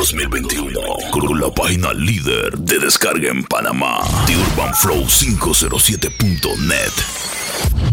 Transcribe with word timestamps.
2021 0.00 0.80
con 1.10 1.38
la 1.38 1.50
página 1.50 1.92
líder 1.92 2.56
de 2.56 2.78
descarga 2.78 3.28
en 3.28 3.44
Panamá, 3.44 4.00
The 4.26 4.34
Urban 4.34 4.74
Flow 4.76 5.04
507.net. 5.04 6.90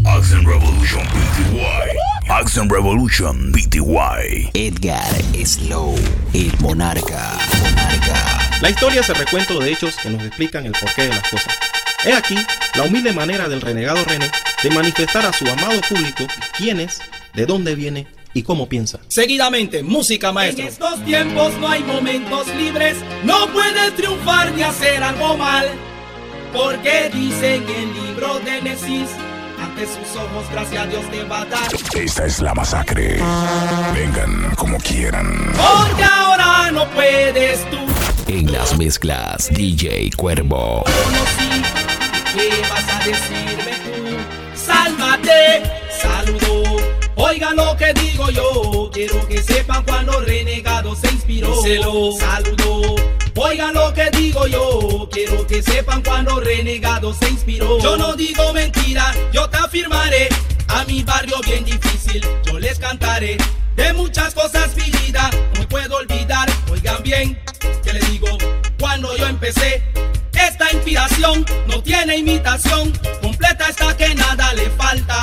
Action 0.05 0.45
Revolution 0.45 1.03
PTY. 1.05 2.29
Action 2.29 2.69
Revolution 2.69 3.51
PTY. 3.51 4.51
Edgar 4.53 5.13
Slow, 5.45 5.95
el 6.33 6.53
monarca. 6.61 7.37
monarca. 7.59 8.59
La 8.61 8.69
historia 8.69 9.01
es 9.01 9.09
el 9.09 9.15
recuento 9.17 9.59
de 9.59 9.73
hechos 9.73 9.97
que 9.97 10.09
nos 10.09 10.23
explican 10.23 10.65
el 10.65 10.71
porqué 10.71 11.01
de 11.01 11.09
las 11.09 11.27
cosas. 11.27 11.59
He 12.05 12.13
aquí 12.13 12.37
la 12.75 12.83
humilde 12.83 13.11
manera 13.11 13.49
del 13.49 13.59
renegado 13.59 14.05
René 14.05 14.31
de 14.63 14.69
manifestar 14.69 15.25
a 15.25 15.33
su 15.33 15.45
amado 15.45 15.81
público 15.81 16.25
quién 16.57 16.79
es, 16.79 17.01
de 17.33 17.45
dónde 17.45 17.75
viene 17.75 18.07
y 18.37 18.43
cómo 18.43 18.69
piensa. 18.69 18.99
Seguidamente, 19.07 19.83
música 19.83 20.31
maestro. 20.31 20.63
En 20.63 20.69
estos 20.69 21.03
tiempos 21.03 21.53
no 21.59 21.67
hay 21.67 21.83
momentos 21.83 22.47
libres, 22.55 22.97
no 23.23 23.47
puedes 23.47 23.95
triunfar 23.95 24.51
ni 24.53 24.63
hacer 24.63 25.03
algo 25.03 25.35
mal. 25.37 25.67
Porque 26.53 27.09
dice 27.13 27.55
en 27.55 27.63
el 27.63 27.93
libro 27.93 28.39
de 28.39 28.61
Nesis, 28.61 29.09
ante 29.61 29.85
sus 29.85 30.15
ojos, 30.15 30.45
gracias 30.51 30.83
a 30.83 30.87
Dios 30.87 31.09
te 31.11 31.23
va 31.23 31.41
a 31.41 31.45
dar. 31.45 31.67
Esta 31.95 32.25
es 32.25 32.39
la 32.39 32.53
masacre. 32.53 33.19
Vengan 33.93 34.55
como 34.55 34.77
quieran. 34.77 35.51
Porque 35.53 36.03
ahora 36.03 36.71
no 36.71 36.87
puedes 36.91 37.69
tú. 37.69 37.77
En 38.27 38.51
las 38.51 38.77
mezclas, 38.77 39.49
DJ 39.49 40.11
Cuervo. 40.15 40.83
Conocí, 40.83 41.61
¿qué 42.35 42.61
vas 42.69 42.93
a 42.93 43.05
decirme 43.05 43.71
tú? 43.83 44.65
Sálvate, 44.65 45.63
saludo. 46.01 46.56
Oigan 47.17 47.55
lo 47.55 47.75
que 47.75 47.93
digo 47.93 48.29
yo, 48.29 48.89
quiero 48.93 49.27
que 49.27 49.41
sepan 49.41 49.83
cuando 49.83 50.19
renegado 50.21 50.95
se 50.95 51.07
inspiró. 51.07 51.61
Díselo. 51.61 52.11
Saludo. 52.19 52.95
Oigan 53.35 53.73
lo 53.73 53.93
que 53.93 54.09
digo 54.11 54.47
yo, 54.47 55.09
quiero 55.11 55.45
que 55.45 55.61
sepan 55.61 56.01
cuando 56.03 56.39
renegado 56.39 57.13
se 57.13 57.29
inspiró. 57.29 57.79
Yo 57.79 57.97
no 57.97 58.15
digo 58.15 58.53
mentira, 58.53 59.13
yo 59.33 59.49
te 59.49 59.57
afirmaré. 59.57 60.29
A 60.69 60.83
mi 60.85 61.03
barrio 61.03 61.37
bien 61.45 61.65
difícil, 61.65 62.23
yo 62.45 62.59
les 62.59 62.77
cantaré. 62.77 63.37
De 63.75 63.93
muchas 63.93 64.33
cosas 64.33 64.75
mi 64.75 64.89
vida, 65.01 65.29
no 65.57 65.67
puedo 65.67 65.97
olvidar. 65.97 66.49
Oigan 66.71 67.01
bien, 67.03 67.39
que 67.83 67.93
les 67.93 68.11
digo, 68.11 68.27
cuando 68.79 69.15
yo 69.17 69.27
empecé, 69.27 69.83
esta 70.33 70.71
inspiración 70.71 71.45
no 71.67 71.81
tiene 71.81 72.17
imitación, 72.17 72.91
completa 73.21 73.69
está 73.69 73.95
que 73.95 74.13
nada 74.13 74.53
le 74.53 74.69
falta. 74.71 75.16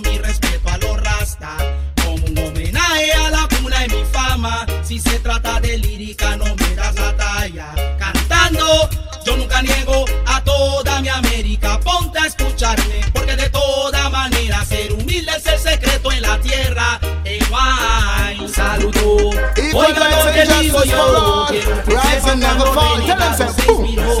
Mi 0.00 0.16
respeto 0.16 0.70
a 0.70 0.78
los 0.78 0.98
rasta. 1.02 1.54
Como 2.02 2.24
un 2.24 2.38
homenaje 2.38 3.12
a 3.12 3.28
la 3.28 3.46
cuna 3.48 3.80
de 3.80 3.88
mi 3.88 4.04
fama. 4.10 4.64
Si 4.82 4.98
se 4.98 5.18
trata 5.18 5.60
de 5.60 5.76
lírica, 5.76 6.34
no 6.36 6.46
me 6.46 6.74
das 6.74 6.94
la 6.94 7.14
talla. 7.14 7.74
Cantando, 7.98 8.88
yo 9.26 9.36
nunca 9.36 9.60
niego 9.60 10.06
a 10.26 10.42
toda 10.42 11.02
mi 11.02 11.10
América. 11.10 11.78
Ponte 11.80 12.18
a 12.18 12.26
escucharme, 12.26 13.04
porque 13.12 13.36
de 13.36 13.50
toda 13.50 14.08
manera 14.08 14.64
ser 14.64 14.94
humilde 14.94 15.30
es 15.36 15.46
el 15.46 15.58
secreto 15.58 16.10
en 16.10 16.22
la 16.22 16.40
tierra. 16.40 16.98
En 17.26 17.46
guay, 17.50 18.48
saludo. 18.48 19.30
Oiga 19.74 20.24
lo 20.24 20.32
que 20.32 20.62
digo 20.62 20.84
yo. 20.84 21.46
quiero 21.50 21.84
que 21.84 21.98
sepan 22.00 22.40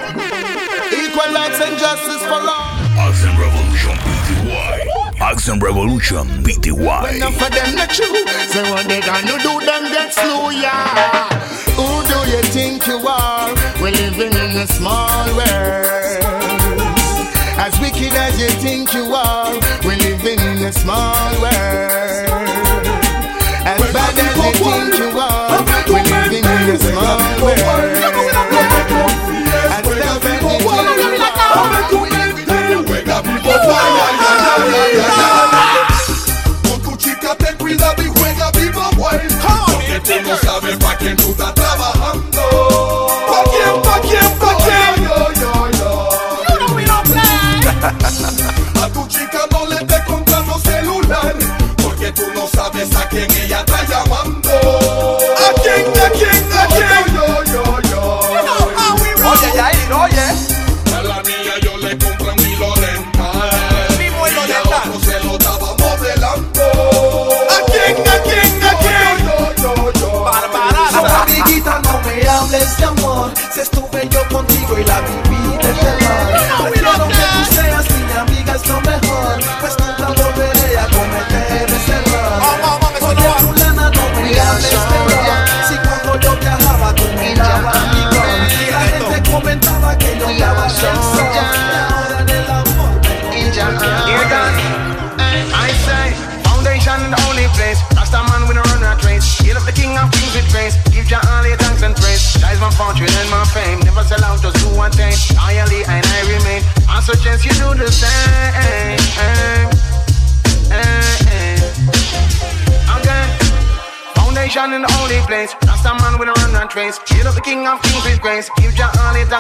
Equal 0.94 1.34
rights 1.34 1.62
and 1.62 1.78
justice 1.78 2.23
for 2.23 2.42
all. 2.42 2.78
Action 2.97 3.34
Revolution 3.38 3.95
PTY. 4.06 5.22
Action 5.22 5.59
Revolution 5.59 6.28
BTY. 6.44 7.03
When 7.03 7.19
none 7.19 7.34
for 7.34 7.50
them 7.50 7.75
not 7.75 7.90
true. 7.90 8.25
Say 8.50 8.69
what 8.69 8.88
they 8.88 9.01
gonna 9.01 9.38
do, 9.41 9.59
them 9.66 9.84
get 9.91 10.13
slow, 10.13 10.50
yeah. 10.51 11.30
Who 11.75 12.03
do 12.07 12.18
you 12.31 12.41
think 12.53 12.85
you 12.88 12.97
are? 13.07 13.53
We're 13.81 13.91
living 13.91 14.34
in 14.34 14.57
a 14.57 14.68
small 14.68 15.25
world. 15.35 16.05
As 18.06 18.12
wicked 18.12 18.22
as 18.22 18.40
you 18.40 18.50
think 18.62 18.94
you 18.94 19.16
are, 19.16 19.52
we're 19.84 19.98
living 19.98 20.40
in 20.40 20.58
a 20.64 20.72
small 20.72 21.42
world. 21.42 21.54
As 23.66 23.82
bad 23.94 24.14
as 24.14 24.38
you 24.38 24.54
think 24.62 25.00
you 25.00 25.10
are, 25.18 25.66
we're 25.90 26.04
living 26.04 26.46
in 26.46 26.70
a 26.70 26.78
small 26.78 27.18
world. 27.42 27.60
As 29.74 29.82
tough 29.82 30.26
as 30.26 30.34
you 30.38 30.38
think 30.38 30.62
you 30.62 30.70
are, 30.70 30.86
tu 36.84 36.96
chica 36.98 37.36
ten 37.38 37.58
cuidado 37.58 38.04
y 38.04 38.08
juega 38.08 38.52
viva 38.52 38.90
wild 38.98 39.34
Porque 39.66 40.00
tú 40.02 40.14
no 40.30 40.38
sabes 40.38 40.78
pa' 40.78 40.96
quién 40.98 41.16
tú 41.18 41.32
estás 41.32 41.55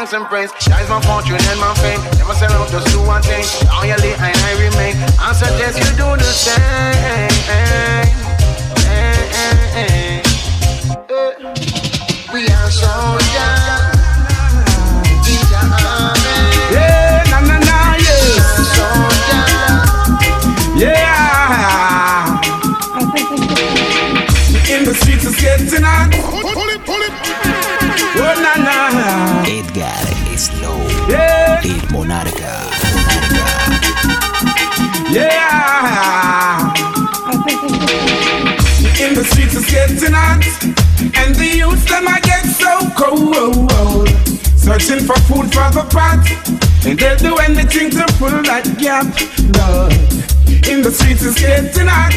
thanks 0.05 0.13
and 0.13 0.25
praise. 0.29 0.51
That 0.69 0.83
is 0.83 0.89
my 0.89 1.01
fortune 1.01 1.41
and 1.49 1.59
my 1.59 1.73
fame. 1.81 2.01
Never 2.21 2.33
sell 2.37 2.51
out, 2.53 2.69
just 2.69 2.87
do 2.93 3.01
one 3.01 3.21
thing. 3.23 3.41
Loyally 3.73 4.13
I 4.21 4.34
getting 39.75 40.15
hot, 40.15 40.39
and 41.19 41.35
the 41.35 41.49
youth 41.59 41.83
them 41.89 42.07
I 42.07 42.19
get 42.23 42.45
so 42.47 42.73
cold. 42.95 44.07
Searching 44.55 45.03
for 45.03 45.19
food 45.27 45.51
for 45.51 45.69
the 45.75 45.83
pot, 45.91 46.23
and 46.87 46.97
they'll 46.97 47.17
do 47.17 47.35
anything 47.43 47.91
to 47.91 48.07
fill 48.15 48.41
that 48.47 48.65
gap. 48.79 49.05
Love 49.59 49.91
in 50.71 50.81
the 50.81 50.91
streets 50.91 51.23
is 51.23 51.35
getting 51.35 51.91
hot, 51.91 52.15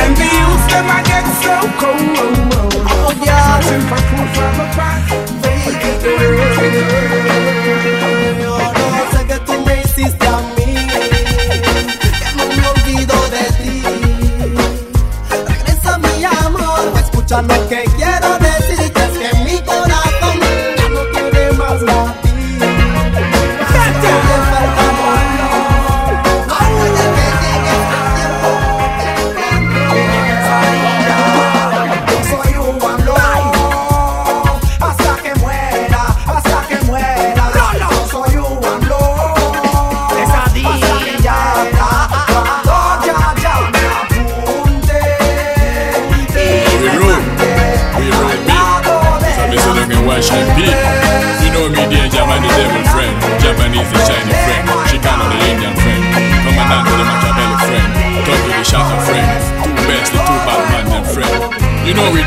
and 0.00 0.16
the 0.16 0.28
youth 0.40 0.64
them 0.72 0.88
I 0.88 1.04
get 1.04 1.26
so 1.44 1.54
cold. 1.76 2.56
Oh, 2.88 3.12
yeah. 3.22 3.60
Searching 3.60 3.84
for 3.90 4.00
food 4.08 4.28
for 4.36 4.50
the 4.56 4.66
pot, 4.76 5.04
they'll 5.44 6.00
do 6.00 6.12
anything 6.40 6.72
to 6.72 6.82
fill 6.88 8.58
that. 10.18 10.27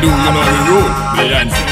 do, 0.01 0.07
you 0.07 0.31
know 0.33 0.43
the 0.43 0.57
rule. 0.69 0.89
The 1.15 1.35
answer. 1.35 1.70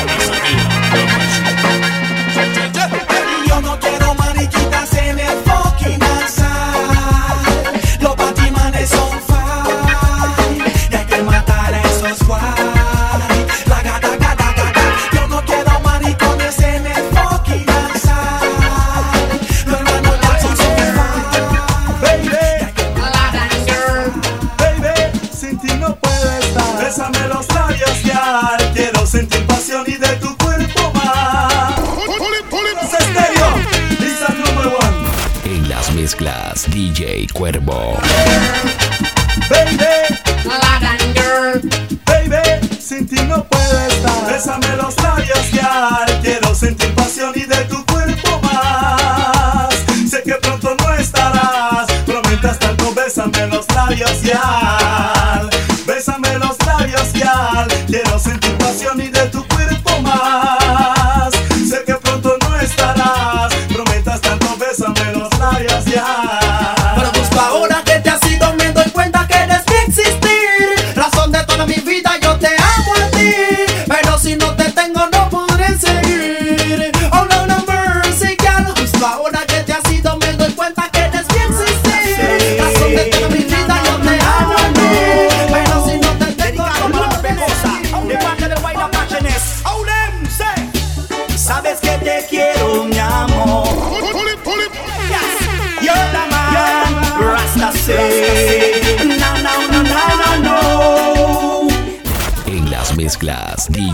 DJ 36.79 37.27
Cuervo. 37.33 38.08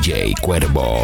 DJ 0.06 0.36
Cuervo. 0.40 0.94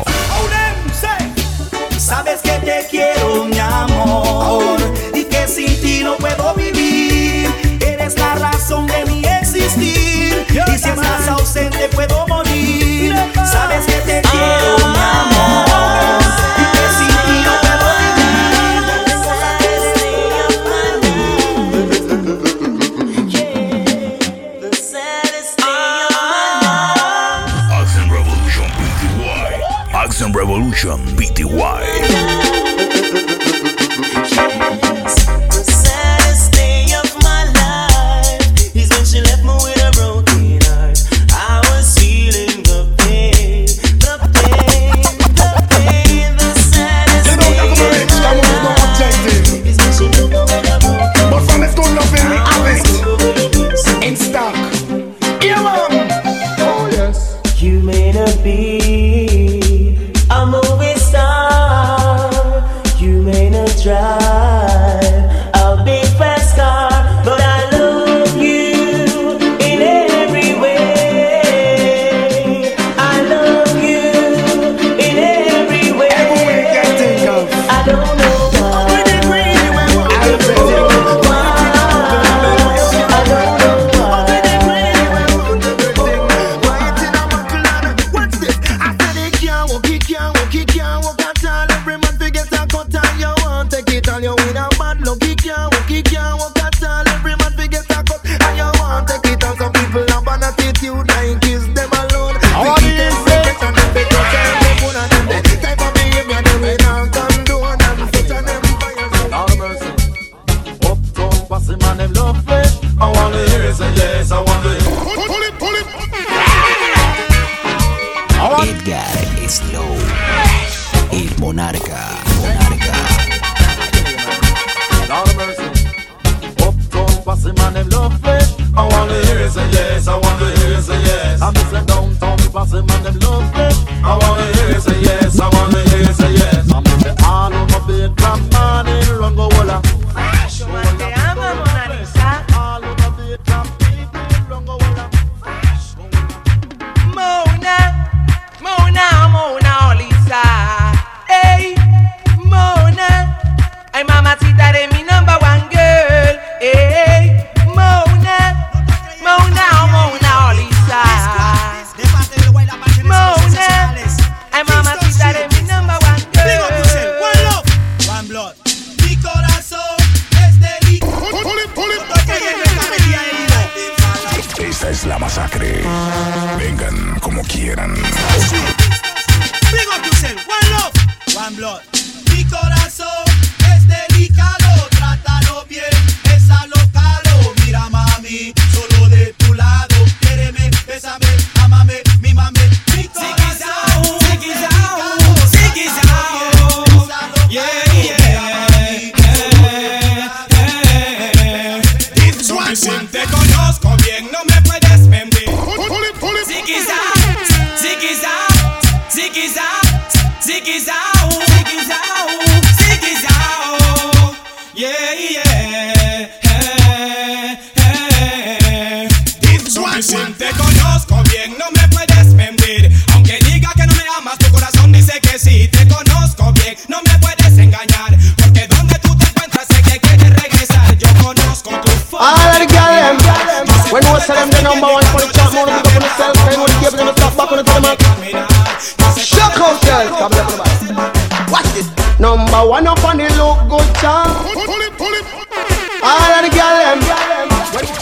Bossy 127.41 127.53
my 127.57 127.73
name 127.73 127.89
love 127.89 128.19
flesh. 128.21 128.53
I 128.75 128.87
wanna 128.87 129.13
hear 129.25 129.39
it 129.39 129.51
say 129.51 129.67
yes, 129.71 130.07
I 130.07 130.15
wanna 130.15 130.45
hear 130.45 130.50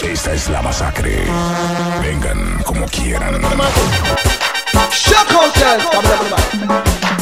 Esta 0.02 0.32
es 0.32 0.48
la 0.48 0.62
masacre. 0.62 1.26
Vengan 2.00 2.62
como 2.64 2.86
quieran. 2.86 3.42
Shock 4.90 5.28
hotel. 5.30 5.78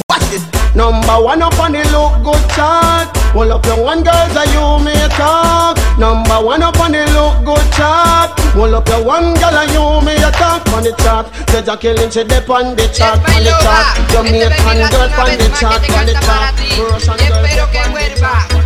Watch 0.08 0.30
this. 0.30 0.42
Number 0.76 1.20
one 1.20 1.42
up 1.42 1.58
on 1.58 1.72
the 1.72 1.82
look 1.90 2.22
good 2.22 2.48
chart. 2.54 3.08
Pull 3.32 3.50
up 3.50 3.66
your 3.66 3.82
one 3.82 4.04
girls 4.04 4.32
that 4.34 4.46
you 4.54 4.78
may 4.84 5.08
talk. 5.16 5.76
Number 5.98 6.38
one 6.40 6.62
up 6.62 6.78
on 6.78 6.92
the 6.92 7.04
look 7.14 7.44
good 7.44 7.72
chart. 7.72 8.30
Pull 8.52 8.76
up 8.76 8.88
your 8.88 9.02
one 9.04 9.34
girl 9.34 9.58
and 9.58 9.72
you 9.72 10.00
may 10.06 10.16
talk 10.38 10.64
on 10.72 10.84
the 10.84 10.94
chart. 11.02 11.26
Said 11.50 11.66
you're 11.66 11.76
killing 11.76 12.10
she 12.10 12.22
dip 12.22 12.48
on 12.48 12.76
the 12.76 12.86
chart, 12.94 13.18
on 13.18 13.42
the 13.42 13.50
chart. 13.58 13.98
Jamaican 14.10 14.90
girl 14.90 15.10
on 15.18 15.34
the 15.34 15.50
chart, 15.58 15.82
on 15.82 16.06
the 16.06 16.14
chart. 16.22 16.54
Russian 16.78 17.16
girl 17.26 17.38
on 17.38 17.42
the 17.42 18.14
chart. 18.20 18.57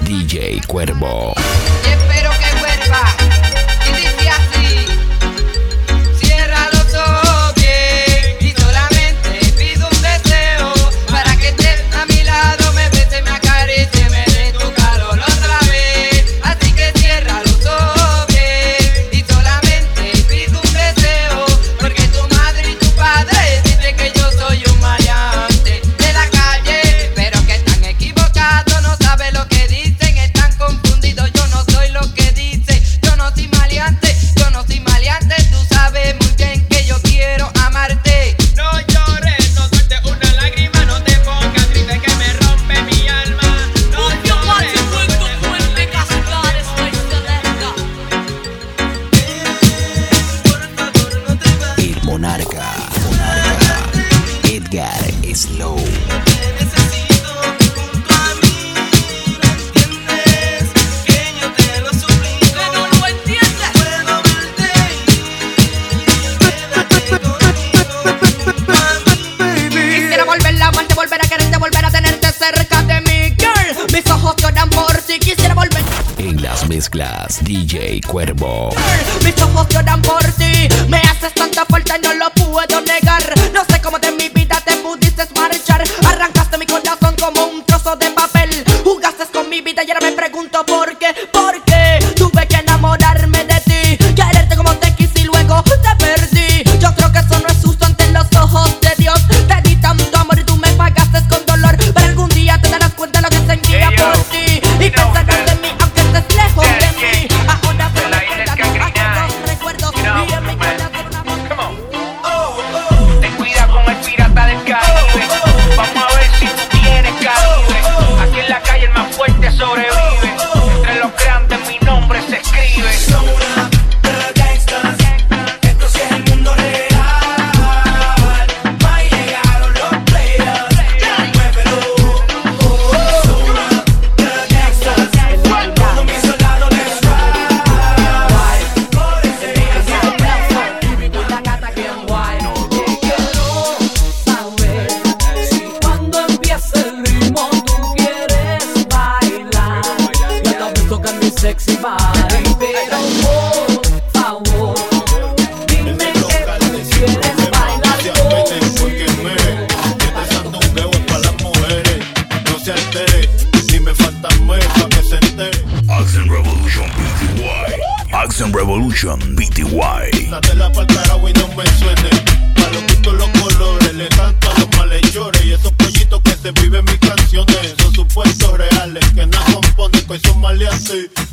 DJ 0.00 0.66
Cuervo. 0.66 1.34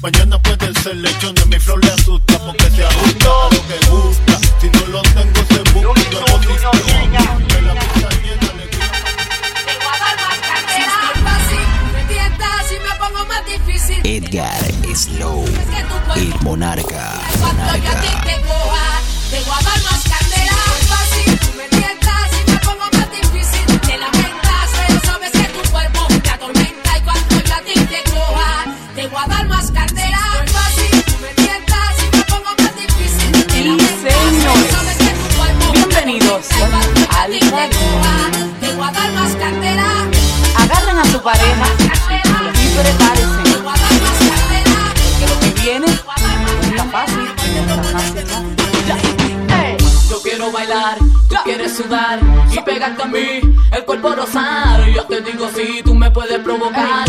Mañana 0.01 0.41
puede 0.41 0.74
ser 0.82 0.96
lechón 0.96 1.36
y 1.38 1.41
a 1.41 1.46
mi 1.46 1.60
flor 1.60 1.84
le 1.84 1.91
asusta 1.91 2.39
porque 2.39 2.70
se 2.72 2.86
ajusta 2.86 3.27
a 3.27 3.50
lo 3.53 3.68
que 3.68 3.77
gusta. 3.89 4.39
Si 4.62 4.70
no 4.70 4.86
lo 4.88 5.01
tengo, 5.01 5.44
se 5.50 5.60
busca 5.74 6.00
y 6.00 6.12
luego 6.12 6.38
dice 6.39 6.68
la 7.62 7.74
pizza 7.74 8.10
llena 8.24 8.53
le 8.56 8.70
Edgar 14.18 14.63
Slow, 14.96 15.44
el 16.15 16.34
monarca. 16.44 17.20
monarca. 17.39 18.01
Te 19.29 19.39
voy 19.41 19.53
a 19.53 19.62
dar 19.63 19.79
más 19.84 20.01
candela. 20.03 20.59
de 37.60 37.70
Cuba. 37.75 38.13
Agarren 40.56 40.98
a 40.98 41.06
su 41.06 41.22
pareja 41.22 41.66
y 42.54 42.68
prepárense. 42.78 43.44
Que 45.20 45.28
lo 45.28 45.39
que 45.39 45.62
viene 45.62 45.88
no 45.88 45.94
está 46.70 46.84
fácil, 46.86 47.28
no 47.56 47.74
está 47.74 47.84
fácil, 47.84 48.25
¿no? 48.28 48.60
Yo 50.10 50.22
quiero 50.22 50.51
bailar, 50.51 50.98
tú 51.28 51.36
quieres 51.44 51.75
sudar 51.75 52.20
y 52.51 52.60
pegarte 52.62 53.04
a 53.04 53.06
mí, 53.06 53.42
el 53.72 53.86
cuerpo 53.86 54.16
rosar. 54.16 54.88
Yo 54.89 55.04
te 55.06 55.22
digo 55.22 55.50
si 55.50 55.66
sí, 55.66 55.82
tú 55.84 55.94
me 55.96 56.10
puedes 56.12 56.39
provocar. 56.39 57.09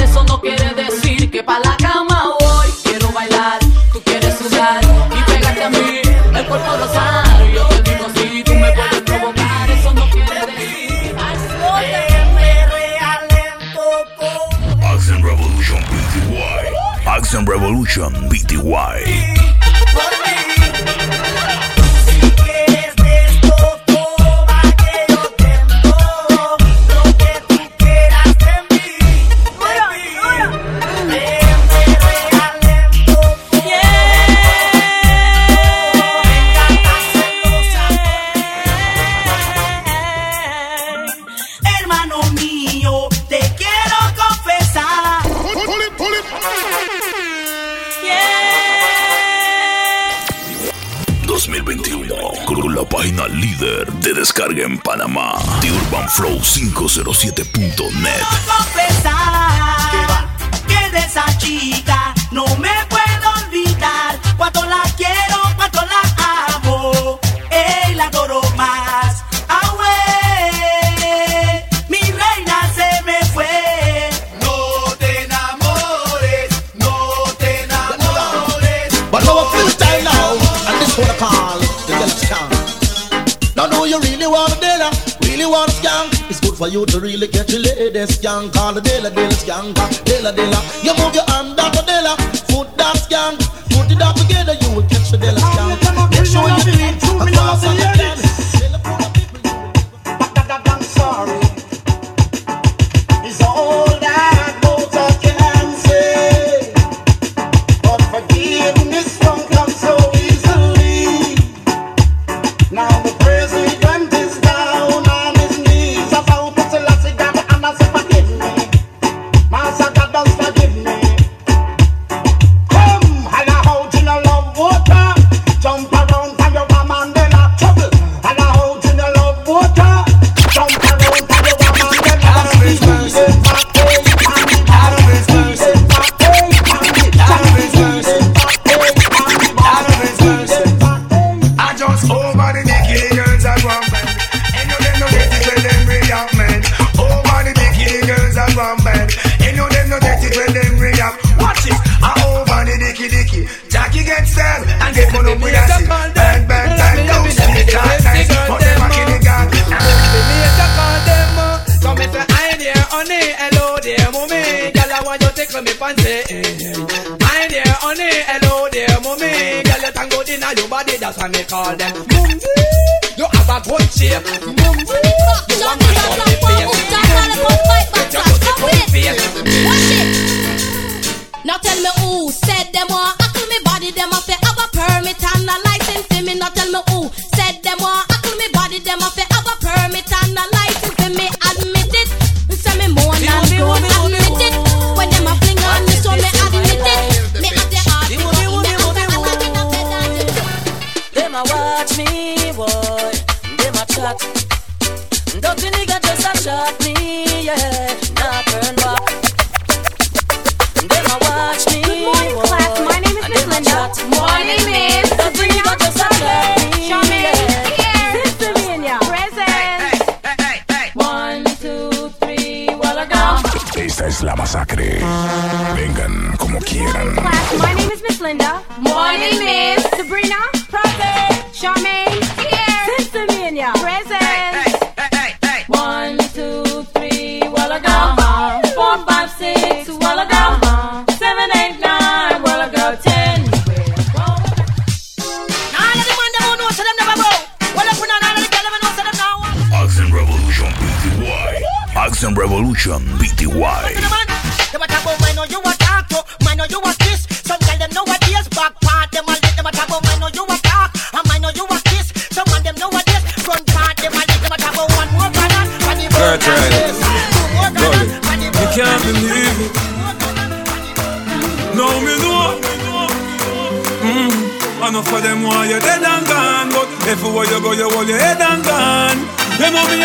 Station 18.00 18.30
BTY. 18.30 19.29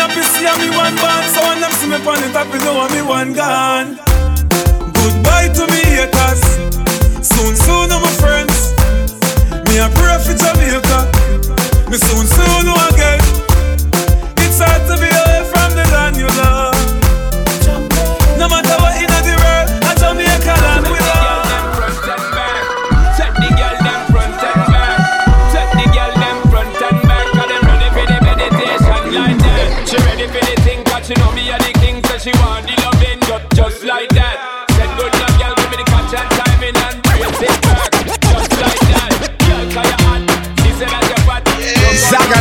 Know 0.06 0.14
me 0.14 0.22
happy 0.22 0.38
see 0.38 0.70
me 0.70 0.76
one 0.76 0.94
band 0.94 1.26
So 1.34 1.42
when 1.42 1.60
them 1.60 1.72
see 1.72 1.88
me 1.88 1.96
on 1.96 2.20
the 2.22 2.30
top, 2.32 2.46
you 2.54 2.60
know 2.60 2.86
me 2.94 3.02
one 3.02 3.32
gone 3.32 3.98
Goodbye 4.94 5.48
to 5.54 5.66
me 5.66 5.82
haters. 5.82 6.42
Soon, 7.26 7.54
soon, 7.56 7.90
my 7.90 8.10
friends. 8.22 8.74
Me 9.66 9.78
a 9.78 9.88
pray 9.98 10.18
for 10.22 10.34
Jamaica. 10.34 11.10
Me 11.90 11.96
soon, 11.98 12.26
soon, 12.26 12.66
again. 12.90 13.20
It's 14.42 14.58
hard 14.62 14.82
to 14.86 14.94
be 14.98 15.10
away 15.10 15.42
from 15.50 15.74
the 15.74 15.84
land 15.90 16.16
you 16.16 16.28
love. 16.38 16.76
No 18.38 18.48
matter 18.48 18.76
what 18.82 18.94
in 19.02 19.15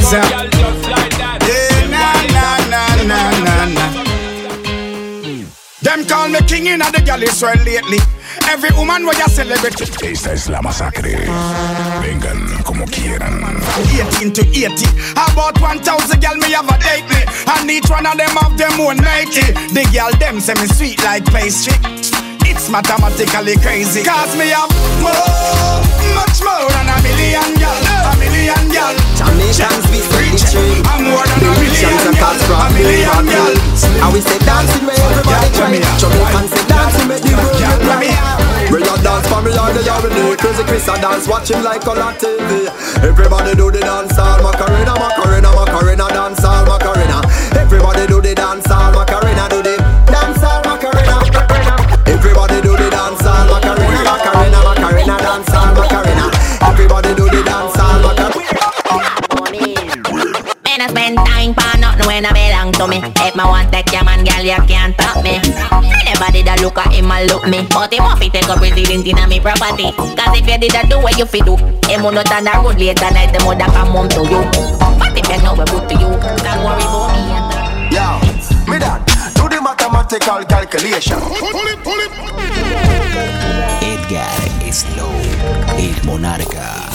Zaga 0.05 0.21
zap. 0.21 0.29
Girl 0.29 0.49
just 0.49 0.89
like 0.89 1.17
that. 1.17 1.39
Yeah, 1.49 1.89
na 1.89 2.05
na 2.35 2.45
na 2.69 2.81
na 3.09 3.19
na 3.45 3.55
na. 3.73 3.85
Them 5.81 6.05
call 6.05 6.29
me 6.29 6.39
king 6.47 6.67
in 6.67 6.79
the 6.79 7.01
galleys 7.05 7.41
well 7.41 7.57
lately. 7.65 7.99
Every 8.47 8.69
woman 8.77 9.05
where 9.05 9.17
you 9.17 9.27
celebrate. 9.29 9.81
Esta 9.81 10.33
es 10.33 10.49
la 10.49 10.61
masacre. 10.61 11.25
Vengan 12.01 12.63
como 12.63 12.85
quieran. 12.85 13.41
18 14.21 14.33
to 14.33 14.41
80. 14.41 14.85
About 15.13 15.59
1,000 15.61 16.21
gal 16.21 16.35
me 16.37 16.51
have 16.51 16.69
a 16.69 16.77
date 16.77 17.07
me. 17.09 17.21
And 17.47 17.69
each 17.71 17.89
one 17.89 18.05
of 18.05 18.17
them 18.17 18.35
have 18.37 18.57
them 18.57 18.79
own 18.81 18.97
matey. 18.97 19.53
The 19.73 19.87
gal 19.91 20.11
them 20.17 20.39
say 20.39 20.53
me 20.55 20.67
sweet 20.67 21.03
like 21.03 21.25
pastry. 21.25 21.73
It's 22.45 22.69
mathematically 22.69 23.57
crazy. 23.57 24.03
Cause 24.03 24.35
me 24.37 24.49
have 24.53 24.69
more, 25.01 25.81
much 26.13 26.41
more 26.45 26.69
than 26.69 26.89
a 26.93 26.97
million 27.01 27.53
gal. 27.57 27.73
A 28.11 28.13
million 28.17 28.34
gal. 28.45 28.93
Jamaicans 29.17 29.85
we 29.89 29.99
say. 30.05 30.81
I'm 30.85 31.09
more 31.09 31.25
than 31.25 31.41
a 31.41 31.51
rich 31.57 31.81
and 31.81 31.97
million 31.97 32.13
gal. 32.13 32.37
A 32.53 32.67
million 32.73 33.25
gal. 33.25 33.53
And 34.05 34.11
we 34.13 34.21
say 34.21 34.39
dancing 34.45 34.85
where 34.85 34.97
everybody 34.97 35.49
try. 35.55 35.73
Jamaicans 35.97 36.49
say 36.53 36.63
dancing 36.67 37.07
make 37.07 37.23
the 37.23 37.33
world 37.33 37.61
right. 37.89 38.45
We 38.71 38.81
a 38.81 38.97
dance 39.03 39.27
for 39.29 39.41
me 39.45 39.53
all 39.53 39.71
the 39.71 40.09
need 40.09 40.39
Crazy 40.39 40.63
Chris 40.63 40.87
a 40.87 40.97
dance 40.99 41.27
watching 41.27 41.61
like 41.61 41.85
on 41.87 41.97
TV 42.17 42.65
Everybody 43.05 43.55
do 43.55 43.69
the 43.69 43.79
dance 43.79 44.17
all 44.17 44.41
Macarena, 44.41 44.97
Macarena, 44.97 45.53
Macarena 45.53 45.74
to 62.77 62.87
me. 62.87 62.99
If 62.99 63.35
me 63.35 63.43
want 63.43 63.71
take 63.71 63.91
your 63.91 64.03
man, 64.03 64.23
girl, 64.23 64.43
you 64.43 64.59
can't 64.67 64.93
stop 64.95 65.23
me. 65.23 65.39
Anybody 66.05 66.43
that 66.43 66.59
look 66.61 66.77
at 66.77 66.91
him 66.91 67.11
and 67.11 67.29
look 67.31 67.47
me, 67.47 67.63
but 67.71 67.93
him 67.93 68.03
want 68.03 68.21
to 68.21 68.29
take 68.29 68.47
a 68.47 68.55
resident 68.59 69.07
in 69.07 69.17
me 69.29 69.39
property. 69.39 69.91
Cause 69.95 70.35
if 70.35 70.47
you 70.47 70.57
did 70.59 70.71
that 70.75 70.87
do 70.89 70.99
what 70.99 71.17
you 71.17 71.25
fi 71.25 71.39
do, 71.39 71.55
him 71.87 72.03
will 72.03 72.11
not 72.11 72.27
turn 72.27 72.43
the 72.43 72.51
road 72.59 72.75
later 72.75 73.09
night, 73.15 73.31
them 73.31 73.47
woulda 73.47 73.67
come 73.71 73.95
home 73.95 74.09
to 74.11 74.21
you. 74.27 74.41
But 74.99 75.15
if 75.15 75.27
you 75.27 75.39
know 75.43 75.55
we 75.55 75.63
good 75.71 75.87
to 75.89 75.95
you, 75.95 76.11
don't 76.43 76.61
worry 76.63 76.83
about 76.83 77.11
me. 77.15 77.23
Yo, 77.95 78.19
me 78.67 78.77
dad, 78.79 79.01
do 79.35 79.47
the 79.47 79.59
mathematical 79.63 80.43
calculation. 80.45 81.19
Edgar 83.81 84.27
Slow, 84.71 85.15
el 85.79 85.95
monarca. 86.03 86.91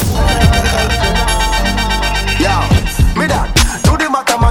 Yo, 2.36 2.60
me 3.16 3.26
dad, 3.26 3.48
do 3.48 3.56
the 3.56 3.59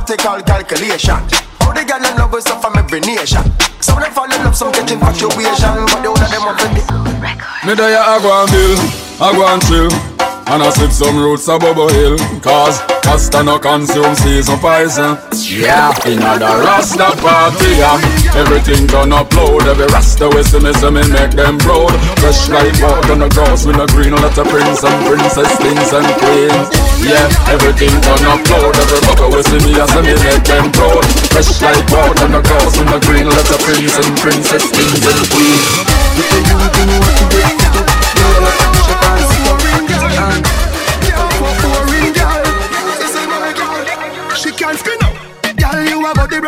mathematical 0.09 0.41
calculation. 0.43 1.15
How 1.59 1.73
the 1.73 1.85
girl 1.85 2.03
in 2.03 2.17
love 2.17 2.41
some 2.41 2.61
from 2.61 2.77
every 2.77 2.99
nation. 3.01 3.43
Some 3.81 3.97
of 3.97 4.03
them 4.03 4.13
fall 4.13 4.25
in 4.25 4.43
love, 4.43 4.55
some 4.55 4.71
get 4.71 4.89
infatuation, 4.91 5.85
but 5.85 6.01
the 6.01 6.07
older 6.09 6.25
them 6.25 6.43
up 6.43 6.59
in 6.61 6.73
the 6.73 7.67
Me 7.67 7.73
there 7.75 7.99
I 7.99 8.19
go 8.21 8.41
and 8.41 8.49
bill, 8.51 8.77
I 9.21 9.33
go 9.33 9.47
and 9.47 9.61
chill 9.63 10.19
And 10.49 10.65
I 10.65 10.73
sip 10.73 10.89
some 10.89 11.13
roots 11.13 11.45
of 11.45 11.61
Bubble 11.61 11.93
Hill 11.93 12.17
Cause 12.41 12.81
Rasta 13.05 13.45
no 13.45 13.61
consume 13.61 14.17
season 14.17 14.57
poison 14.57 15.13
eh? 15.13 15.37
Yeah, 15.45 15.93
in 16.09 16.17
the 16.17 16.49
Rasta 16.65 17.13
party 17.21 17.77
yeah. 17.77 18.01
Everything 18.33 18.89
done 18.89 19.13
upload 19.13 19.69
Every 19.69 19.85
Rasta 19.93 20.25
we 20.25 20.41
see 20.41 20.57
me, 20.57 20.73
see 20.73 20.89
me 20.89 21.05
make 21.13 21.37
them 21.37 21.61
proud. 21.61 21.93
Fresh 22.17 22.49
like 22.49 22.73
water 22.81 23.13
on 23.13 23.21
the 23.21 23.29
grass 23.29 23.61
with 23.61 23.77
a 23.77 23.85
green 23.93 24.17
Let 24.17 24.41
a 24.41 24.43
prince 24.49 24.81
and 24.81 24.97
princess, 25.05 25.53
kings 25.61 25.93
and 25.93 26.09
queens. 26.17 26.69
Yeah, 27.05 27.29
everything 27.53 27.93
done 28.01 28.25
upload 28.25 28.73
Every 28.73 29.05
bubble 29.05 29.29
we 29.37 29.45
see 29.45 29.61
me, 29.61 29.77
I 29.77 29.85
see 29.85 30.01
me 30.01 30.17
make 30.17 30.49
them 30.49 30.73
proud. 30.73 31.05
Fresh 31.29 31.61
like 31.61 31.85
water 31.93 32.25
on 32.25 32.33
the 32.33 32.41
grass 32.41 32.73
with 32.73 32.89
a 32.89 32.97
green 33.05 33.29
Let 33.29 33.53
a 33.53 33.57
prince 33.61 34.01
and 34.01 34.17
princess, 34.17 34.65
kings 34.73 35.05
and 35.05 35.21
queens 35.29 35.89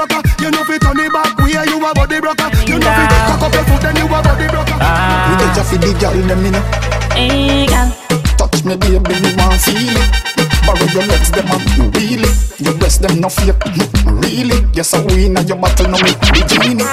broker. 0.06 0.22
You 0.42 0.50
know 0.52 0.64
fi 0.64 0.78
turn 0.78 1.00
it 1.00 1.12
back. 1.14 1.38
Where 1.38 1.66
you 1.68 1.78
a 1.78 1.94
body 1.94 2.20
broker. 2.20 2.50
You 2.66 2.80
know 2.80 2.90
fi 2.90 3.06
cock 3.28 3.42
up 3.46 3.54
your 3.54 3.64
foot 3.66 3.84
and 3.86 3.98
you 3.98 4.06
a 4.06 4.20
body 4.22 4.48
broker. 4.48 4.78
Ah. 4.82 5.30
You 5.30 5.36
get 5.38 5.56
your 5.56 5.66
fi 5.66 5.78
the 5.78 5.90
girl 6.00 6.18
them 6.28 6.46
inna. 6.46 6.62
Hey, 7.14 7.68
girl. 7.68 7.90
Touch 8.38 8.64
me, 8.66 8.76
baby, 8.78 9.14
me 9.22 9.30
want 9.38 9.62
feel 9.62 9.94
it. 9.94 10.10
Borrow 10.66 10.88
your 10.94 11.06
legs, 11.06 11.30
them 11.32 11.52
up, 11.52 11.62
really. 11.94 12.30
Your 12.58 12.74
breast, 12.78 13.02
them 13.02 13.20
no 13.20 13.30
fake, 13.30 13.58
really. 14.06 14.66
Yes, 14.74 14.94
I 14.94 15.04
win 15.06 15.38
at 15.38 15.48
your 15.48 15.58
battle, 15.58 15.88
no 15.90 15.98
me 15.98 16.14
bikini. 16.34 16.86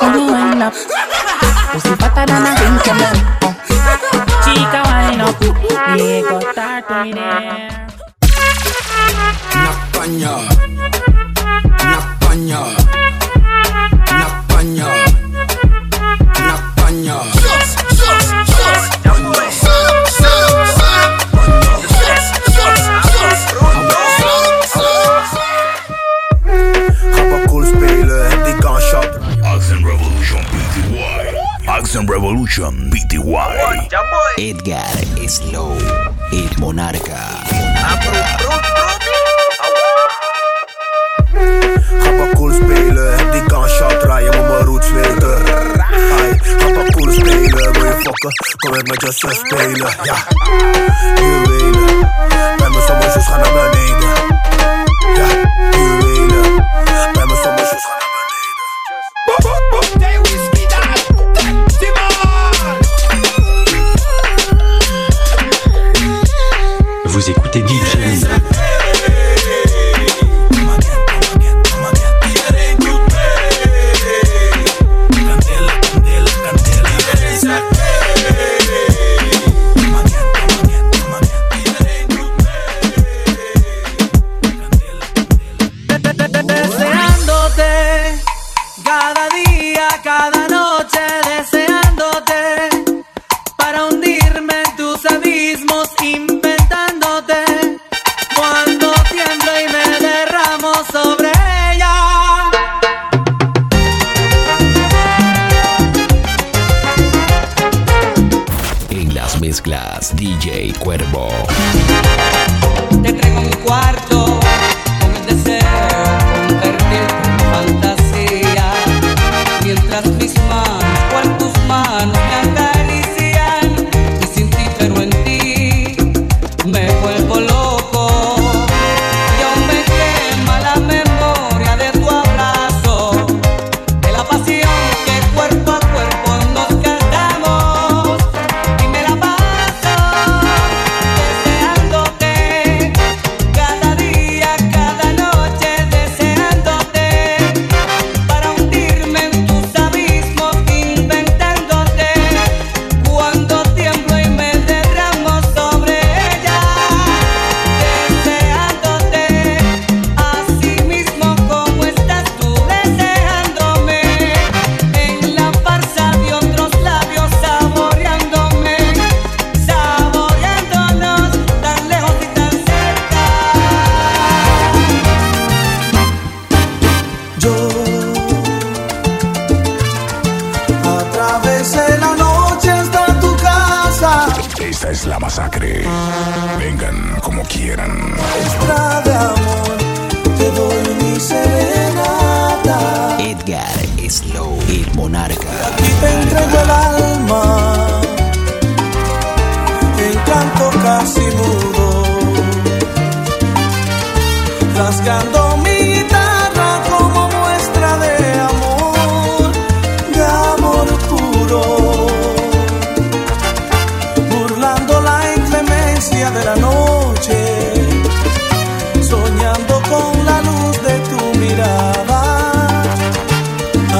When 0.00 0.12
you 0.12 0.32
wind 0.32 0.62
up, 0.62 0.74
pussy 1.72 1.94
fatter 1.96 2.26
than 2.26 2.44
a 2.44 2.52
zinc 2.56 2.86
man. 2.96 3.16
Chica 4.44 4.80
wind 4.84 5.22
up, 5.22 5.40
we 5.96 6.20
go 6.28 6.40
start 6.52 6.88
to 6.88 7.04
me 7.04 7.12
there. 7.12 7.86
Napaña, 9.56 10.32
Napaña, 10.36 11.05
Napaña, 12.36 12.68
Napaña. 16.38 17.16
Rapper 27.14 27.64
spelen, 27.64 28.30
heb 28.30 28.44
die 28.44 28.54
kan 28.60 28.80
shot. 28.80 29.08
Accent 29.42 29.84
Revolution 29.86 30.44
PTY. 30.44 31.68
Accent 31.68 32.10
Revolution 32.10 32.90
PTY. 32.90 33.88
Edgar 34.36 34.84
Slow, 35.26 35.72
el 36.32 36.50
monarca. 36.58 37.40
Rapper 37.80 38.75
fokken? 48.06 48.30
Kom 48.56 48.70
met 48.70 48.86
me 48.86 48.94
just 48.96 49.18
spelen, 49.18 49.94
ja. 50.02 50.16
Juwelen, 51.14 52.00
bij 52.56 52.68
mijn 52.68 52.82
sommige 52.86 53.10
shoes 53.10 53.26
gaan 53.26 53.40
naar 53.40 53.52
beneden. 53.52 54.35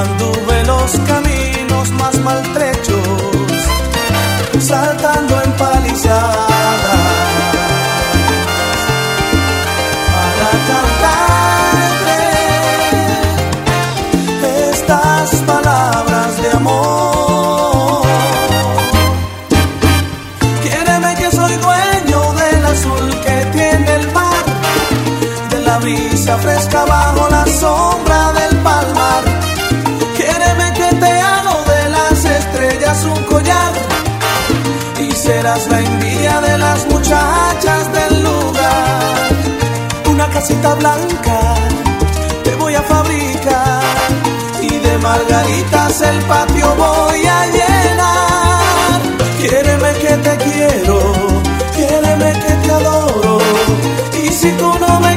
Anduve 0.08 0.64
los 0.64 0.90
caminos 1.00 1.90
más 1.92 2.18
maltrechos, 2.20 3.00
saltando 4.60 5.42
en 5.42 5.52
palizadas 5.52 6.45
Blanca 40.74 41.54
te 42.42 42.54
voy 42.56 42.74
a 42.74 42.82
fabricar 42.82 43.82
y 44.60 44.78
de 44.78 44.98
margaritas 44.98 46.00
el 46.02 46.18
patio 46.24 46.74
voy 46.74 47.26
a 47.26 47.46
llenar. 47.46 49.00
Quiéreme 49.38 49.92
que 49.94 50.16
te 50.16 50.36
quiero, 50.38 50.98
quiéreme 51.74 52.32
que 52.32 52.52
te 52.62 52.72
adoro 52.72 53.38
y 54.24 54.28
si 54.28 54.50
tú 54.52 54.72
no 54.80 55.00
me 55.00 55.15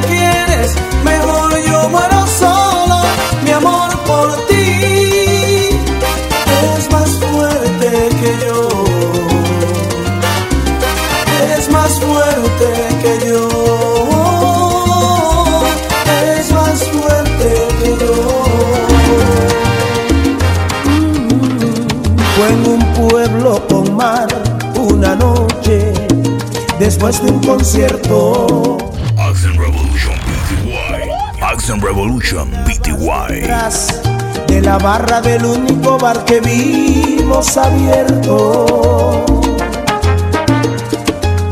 después 26.90 27.22
de 27.22 27.30
un 27.30 27.40
concierto. 27.40 28.76
Action 29.16 29.56
Revolution 29.56 30.14
PTY. 30.26 31.40
Action 31.40 31.80
Revolution 31.80 32.50
PTY. 32.64 33.32
Detrás 33.42 34.02
de 34.48 34.60
la 34.60 34.76
barra 34.76 35.20
del 35.20 35.44
único 35.44 35.98
bar 35.98 36.24
que 36.24 36.40
vimos 36.40 37.56
abierto. 37.56 39.24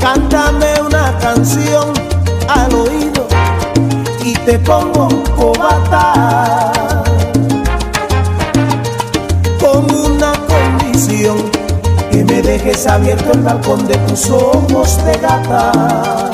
Cántame 0.00 0.80
una 0.84 1.16
canción 1.18 1.92
al 2.48 2.74
oído 2.74 3.28
y 4.24 4.34
te 4.34 4.58
pongo 4.58 5.22
cobata. 5.36 6.77
Dejes 12.58 12.86
abierto 12.86 13.32
el 13.32 13.40
balcón 13.40 13.86
de 13.86 13.96
tus 13.98 14.30
ojos 14.30 15.04
de 15.04 15.12
gata. 15.18 16.30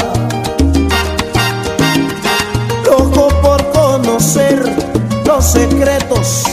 Loco 2.85 3.29
por 3.43 3.71
conocer 3.73 4.65
los 5.27 5.45
secretos 5.45 6.45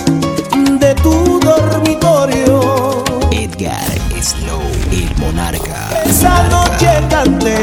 de 0.79 0.93
tu 0.95 1.39
dormitorio. 1.39 3.03
Edgar 3.31 3.91
Slow, 4.21 4.61
el 4.91 5.15
monarca. 5.17 5.89
Esa 6.05 6.43
noche 6.49 6.89
canté 7.09 7.57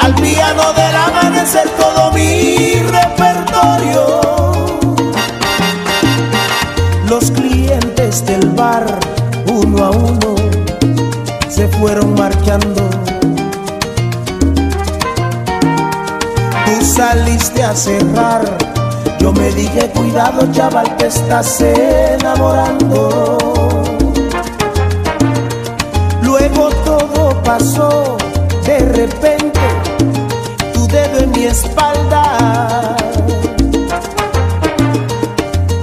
al 0.00 0.14
piano 0.14 0.72
del 0.72 0.96
amanecer 0.96 1.68
todo 1.78 2.10
mi 2.12 2.74
repertorio. 2.74 4.27
Fueron 11.78 12.14
marchando. 12.14 12.88
Tú 16.66 16.84
saliste 16.84 17.62
a 17.62 17.74
cerrar, 17.74 18.44
yo 19.20 19.32
me 19.32 19.50
dije, 19.50 19.88
cuidado 19.90 20.50
chaval, 20.52 20.96
te 20.96 21.06
estás 21.06 21.60
enamorando. 21.60 23.38
Luego 26.22 26.68
todo 26.84 27.42
pasó 27.42 28.16
de 28.64 28.78
repente, 28.80 29.60
tu 30.74 30.86
dedo 30.88 31.20
en 31.20 31.30
mi 31.30 31.44
espalda 31.44 32.96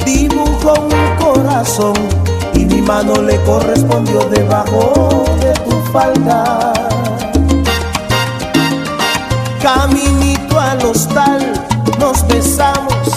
dibujó 0.05 0.73
un 0.73 1.25
corazón 1.25 1.93
y 2.53 2.65
mi 2.65 2.81
mano 2.81 3.21
le 3.21 3.41
correspondió 3.43 4.19
debajo 4.29 5.14
Caminito 9.61 10.59
al 10.59 10.85
hostal, 10.85 11.53
nos 11.97 12.27
besamos 12.27 13.07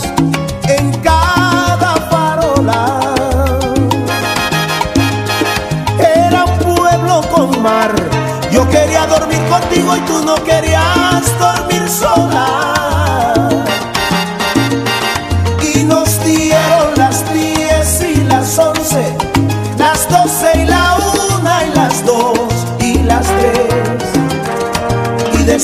en 0.63 0.93
cada 1.01 1.97
farola. 2.09 3.01
Era 5.99 6.45
un 6.45 6.59
pueblo 6.59 7.21
con 7.33 7.61
mar, 7.61 7.93
yo 8.53 8.69
quería 8.69 9.07
dormir 9.07 9.43
contigo 9.49 9.97
y 9.97 10.01
tú 10.03 10.25
no 10.25 10.37
querías 10.45 11.25
dormir 11.41 11.89
sola. 11.89 12.78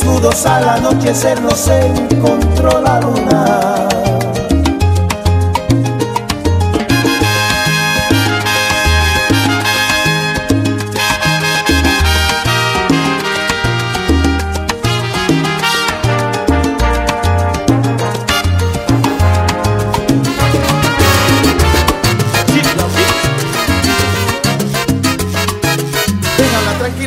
Desnudos 0.04 0.44
al 0.44 0.68
anochecer 0.68 1.40
nos 1.40 1.66
encontró 1.66 2.78
la 2.82 3.00
luna. 3.00 3.88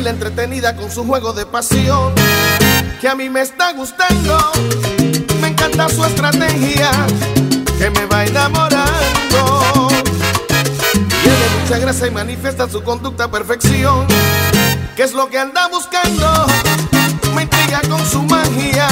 entretenida 0.08 0.74
con 0.74 0.90
su 0.90 1.04
juego 1.04 1.32
de 1.32 1.46
pasión 1.46 2.14
que 3.00 3.08
a 3.08 3.14
mí 3.14 3.30
me 3.30 3.42
está 3.42 3.72
gustando. 3.72 4.52
Me 5.40 5.48
encanta 5.48 5.88
su 5.88 6.04
estrategia, 6.04 6.90
que 7.78 7.90
me 7.90 8.06
va 8.06 8.24
enamorando. 8.24 9.88
Tiene 11.22 11.46
mucha 11.60 11.78
gracia 11.78 12.06
y 12.08 12.10
manifiesta 12.10 12.68
su 12.68 12.82
conducta 12.82 13.24
a 13.24 13.30
perfección. 13.30 14.06
¿Qué 14.96 15.04
es 15.04 15.12
lo 15.14 15.28
que 15.28 15.38
anda 15.38 15.68
buscando? 15.68 16.46
Me 17.34 17.42
intriga 17.42 17.80
con 17.88 18.04
su 18.04 18.22
magia, 18.22 18.88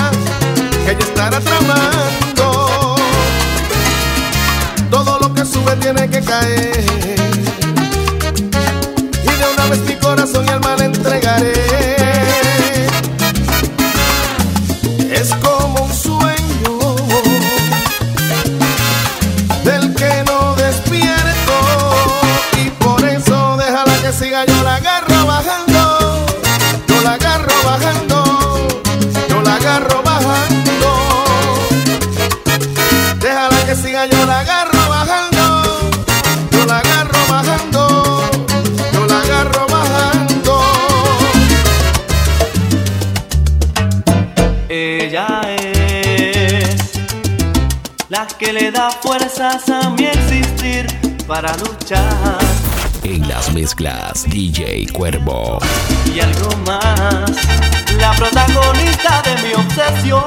que 0.85 0.93
ella 0.93 1.01
estará 1.01 1.41
tramando. 1.41 2.95
Todo 4.91 5.19
lo 5.19 5.35
que 5.35 5.45
sube 5.45 5.75
tiene 5.77 6.09
que 6.09 6.21
caer. 6.23 6.85
Y 9.23 9.27
de 9.27 9.55
una 9.55 9.67
vez 9.67 9.81
mi 9.81 9.97
corazón 9.97 10.47
y 10.47 10.51
alma 10.51 10.77
le 10.77 10.85
entregaré. 10.85 11.86
le 48.61 48.71
da 48.71 48.91
fuerzas 48.91 49.69
a 49.69 49.91
mi 49.91 50.07
existir 50.07 50.87
para 51.27 51.55
luchar. 51.59 52.39
En 53.03 53.29
las 53.29 53.53
mezclas, 53.53 54.25
DJ 54.25 54.87
Cuervo. 54.93 55.59
Y 56.15 56.21
algo 56.21 56.49
más, 56.65 57.31
la 57.99 58.13
protagonista 58.13 59.23
de 59.27 59.35
mi 59.43 59.53
obsesión. 59.63 60.23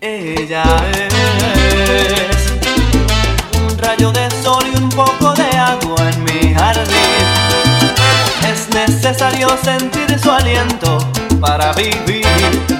Ella 0.00 0.64
es 0.92 2.52
un 3.60 3.78
rayo 3.78 4.12
de 4.12 4.30
sol 4.42 4.64
y 4.72 4.76
un 4.76 4.88
poco 4.90 5.34
de 5.34 5.48
agua 5.56 6.08
en 6.10 6.24
mi 6.24 6.54
jardín. 6.54 7.26
Es 8.48 8.68
necesario 8.72 9.48
sentir 9.62 10.18
su 10.20 10.30
aliento 10.30 10.98
para 11.40 11.72
vivir 11.72 12.75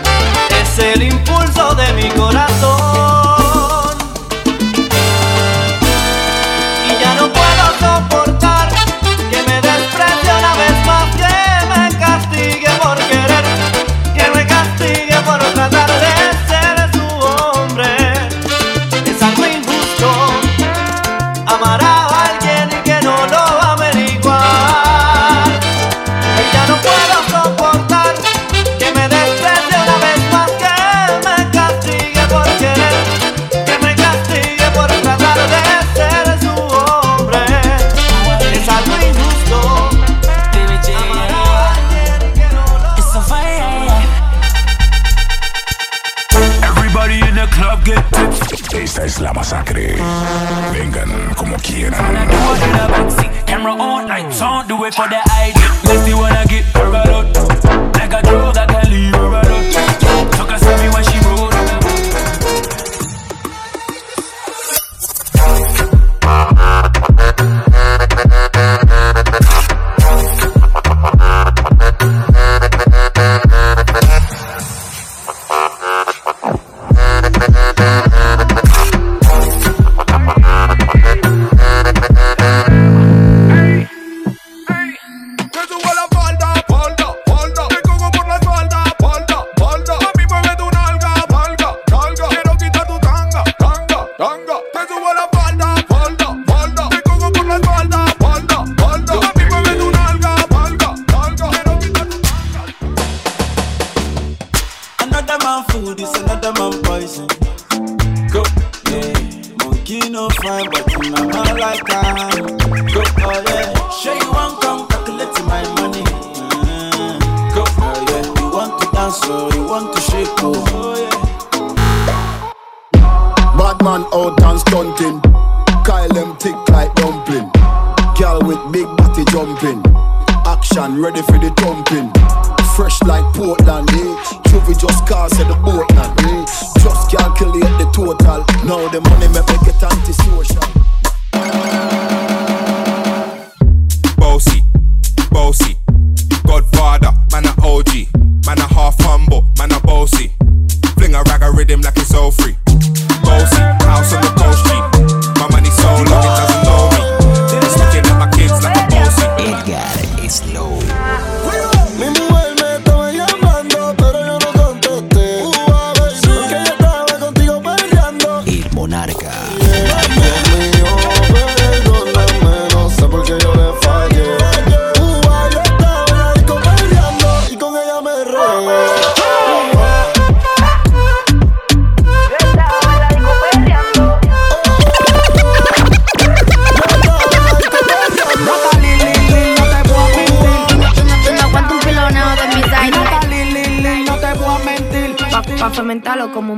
como 196.32 196.56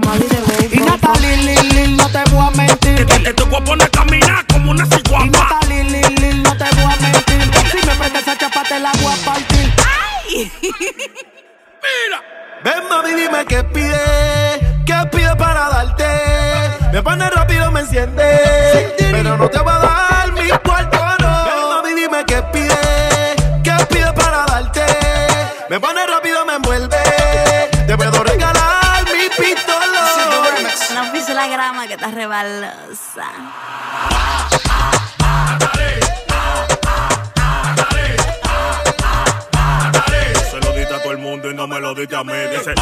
me. 42.25 42.49
Dice, 42.49 42.75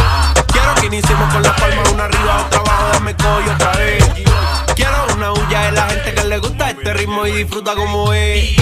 Quiero 0.48 0.74
que 0.80 0.86
iniciemos 0.86 1.32
con 1.32 1.42
la 1.42 1.54
palma 1.56 1.82
una 1.92 2.04
arriba, 2.04 2.46
otra 2.46 2.60
abajo, 2.60 2.88
dame 2.92 3.14
coño 3.16 3.52
otra 3.54 3.72
vez. 3.72 4.04
Quiero 4.74 5.06
una 5.14 5.32
huya 5.32 5.62
de 5.62 5.72
la 5.72 5.88
gente 5.88 6.14
que 6.14 6.24
le 6.24 6.38
gusta 6.38 6.70
este 6.70 6.94
ritmo 6.94 7.26
y 7.26 7.32
disfruta 7.32 7.74
como 7.74 8.12
es. 8.12 8.56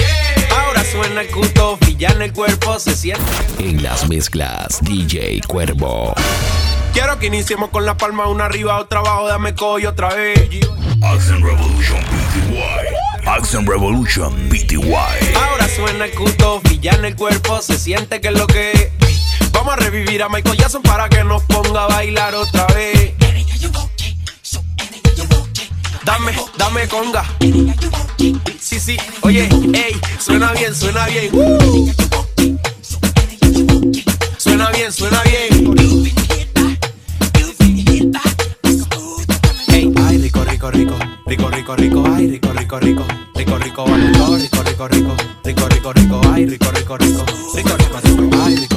Ahora 0.57 0.83
suena 0.83 1.21
el 1.21 1.27
cuto, 1.27 1.77
ya 1.97 2.09
en 2.09 2.21
el 2.21 2.33
cuerpo 2.33 2.79
se 2.79 2.95
siente. 2.95 3.23
En 3.59 3.83
las 3.83 4.07
mezclas, 4.07 4.79
DJ 4.81 5.41
Cuervo. 5.47 6.13
Quiero 6.93 7.19
que 7.19 7.27
iniciemos 7.27 7.69
con 7.69 7.85
la 7.85 7.97
palma 7.97 8.27
una 8.27 8.45
arriba, 8.45 8.79
otra 8.79 8.99
abajo, 8.99 9.27
dame 9.27 9.53
coño 9.53 9.89
otra 9.89 10.13
vez. 10.13 10.49
Action 11.03 11.43
Revolution 11.43 11.99
PTY. 11.99 13.27
Action 13.27 13.67
Revolution 13.67 14.33
PTY. 14.49 14.93
Ahora 15.35 15.67
suena 15.75 16.05
el 16.05 16.11
cuto, 16.11 16.61
ya 16.81 16.93
en 16.93 17.05
el 17.05 17.15
cuerpo 17.15 17.61
se 17.61 17.77
siente 17.77 18.21
que 18.21 18.29
es 18.29 18.37
lo 18.37 18.47
que 18.47 18.71
es. 18.71 19.04
Vamos 19.65 19.81
a 19.81 19.89
revivir 19.89 20.21
a 20.21 20.29
Michael 20.29 20.57
Jackson 20.57 20.83
para 20.83 21.09
que 21.09 21.23
nos 21.23 21.41
ponga 21.45 21.85
a 21.85 21.87
bailar 21.87 22.35
otra 22.35 22.67
vez. 22.67 23.13
Dame, 26.03 26.35
dame 26.55 26.87
conga. 26.87 27.25
Sí, 28.59 28.79
sí, 28.79 28.95
oye, 29.21 29.49
ey, 29.73 29.99
suena 30.19 30.51
bien, 30.51 30.75
suena 30.75 31.07
bien. 31.07 31.31
Uh. 31.33 31.91
Suena 34.37 34.69
bien, 34.69 34.93
suena 34.93 35.23
bien. 35.23 35.75
Ey, 39.69 39.93
ay, 39.97 40.17
rico, 40.19 40.43
rico, 40.43 40.69
rico. 40.69 40.95
Rico, 41.25 41.49
rico, 41.49 41.75
rico, 41.75 42.03
ay, 42.15 42.27
rico, 42.27 42.53
rico, 42.53 42.79
rico. 42.79 43.05
Rico, 43.33 43.57
rico, 43.57 43.85
rico, 43.87 44.37
rico, 44.37 44.63
rico, 44.63 44.87
rico. 44.87 45.15
Rico, 45.43 45.67
rico, 45.69 45.91
rico, 45.91 46.21
ay, 46.31 46.45
rico, 46.45 46.71
rico, 46.71 46.97
rico. 46.97 47.25
Rico, 47.55 47.77
rico, 47.77 47.99
rico, 48.03 48.43
ay, 48.45 48.55
rico. 48.57 48.74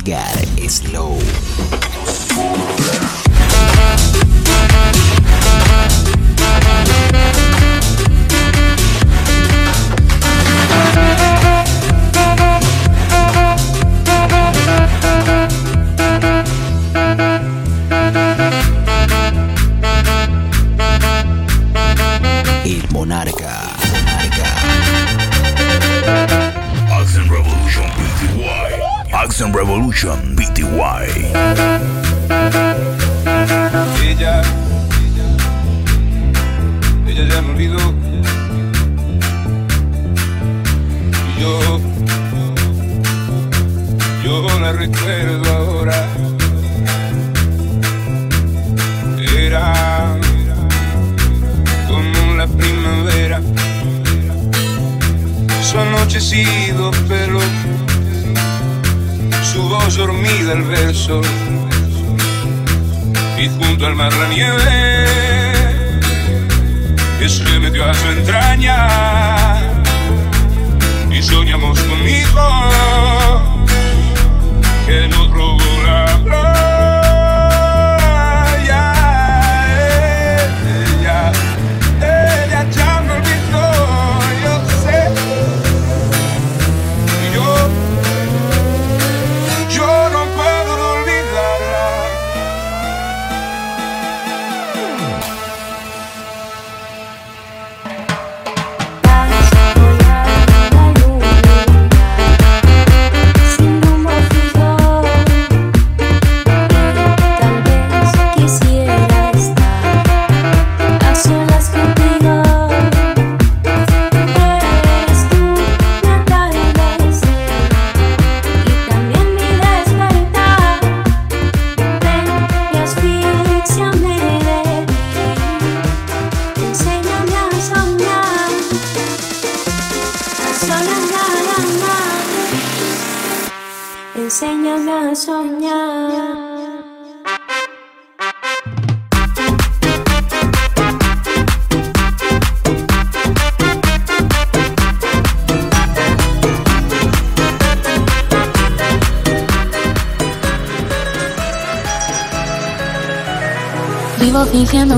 Edgar 0.00 0.70
Slow. 0.70 2.79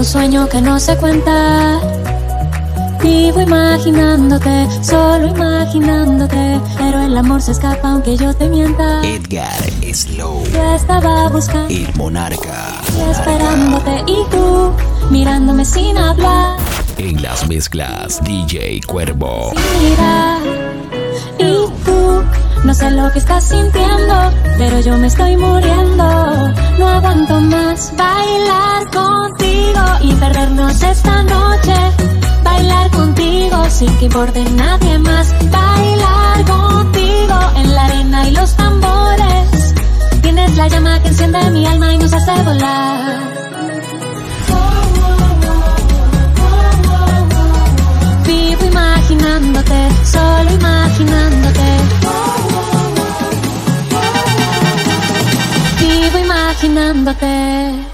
Un 0.02 0.08
sueño 0.08 0.48
que 0.48 0.60
no 0.60 0.80
sé 0.80 0.96
cuenta. 0.96 1.78
Vivo 3.04 3.40
imaginándote, 3.40 4.66
solo 4.82 5.28
imaginándote. 5.28 6.60
Pero 6.76 7.02
el 7.02 7.16
amor 7.16 7.40
se 7.40 7.52
escapa 7.52 7.92
aunque 7.92 8.16
yo 8.16 8.34
te 8.34 8.48
mienta. 8.48 9.00
Edgar 9.04 9.62
Slow, 9.94 10.42
Yo 10.52 10.74
estaba 10.74 11.28
buscando 11.28 11.68
el 11.72 11.94
monarca. 11.94 12.80
esperándote 13.12 14.02
y 14.08 14.16
tú 14.28 14.72
mirándome 15.10 15.64
sin 15.64 15.96
hablar. 15.96 16.56
En 16.98 17.22
las 17.22 17.46
mezclas, 17.46 18.20
DJ 18.24 18.80
Cuervo. 18.84 19.52
Mira, 19.80 20.38
y 21.38 21.84
tú 21.84 22.24
no 22.64 22.74
sé 22.74 22.90
lo 22.90 23.10
que 23.12 23.18
estás 23.18 23.44
sintiendo, 23.44 24.14
pero 24.56 24.80
yo 24.80 24.96
me 24.96 25.08
estoy 25.08 25.36
muriendo. 25.36 26.04
No 26.78 26.88
aguanto 26.88 27.40
más 27.40 27.92
bailar 27.96 28.90
contigo 28.90 29.82
y 30.00 30.12
perdernos 30.14 30.82
esta 30.82 31.22
noche. 31.22 31.74
Bailar 32.44 32.90
contigo 32.90 33.64
sin 33.68 33.92
que 33.98 34.04
importe 34.04 34.44
nadie 34.56 34.98
más. 34.98 35.34
Bailar 35.50 36.44
contigo 36.44 37.38
en 37.56 37.74
la 37.74 37.84
arena 37.84 38.28
y 38.28 38.30
los 38.32 38.54
tambores. 38.54 39.74
Tienes 40.22 40.56
la 40.56 40.68
llama 40.68 41.00
que 41.02 41.08
enciende 41.08 41.50
mi 41.50 41.66
alma 41.66 41.94
y 41.94 41.98
nos 41.98 42.12
hace 42.12 42.42
volar. 42.42 43.20
Vivo 48.26 48.64
imaginándote, 48.66 49.88
solo 50.04 50.50
imaginándote. 50.52 51.91
Vivo 56.62 56.70
imaginándote. 56.70 57.26
Accent 57.26 57.91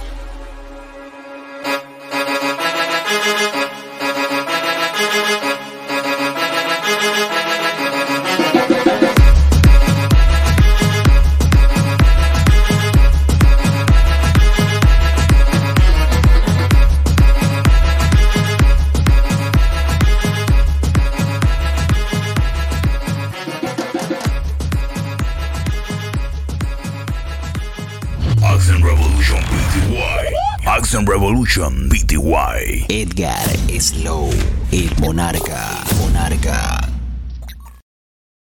Edgar 32.89 33.49
Slow, 33.81 34.31
el 34.71 34.91
monarca. 35.01 35.83
Monarca. 35.99 36.88